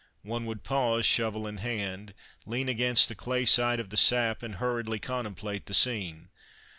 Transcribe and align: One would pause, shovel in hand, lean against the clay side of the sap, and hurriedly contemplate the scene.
One 0.23 0.47
would 0.47 0.63
pause, 0.63 1.05
shovel 1.05 1.45
in 1.45 1.57
hand, 1.57 2.15
lean 2.47 2.67
against 2.67 3.07
the 3.07 3.13
clay 3.13 3.45
side 3.45 3.79
of 3.79 3.91
the 3.91 3.97
sap, 3.97 4.41
and 4.41 4.55
hurriedly 4.55 4.97
contemplate 4.97 5.67
the 5.67 5.75
scene. 5.75 6.29